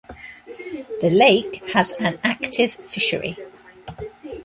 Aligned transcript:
The 1.03 1.11
lake 1.11 1.61
has 1.73 1.91
an 2.01 2.17
active 2.23 2.71
fishery. 2.73 3.37